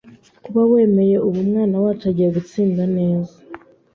kuba 0.43 0.61
wemeye 0.71 1.15
ubu 1.27 1.37
umwana 1.45 1.75
wacu 1.83 2.03
agiye 2.11 2.29
gutsinda 2.37 2.83
neza 2.97 3.35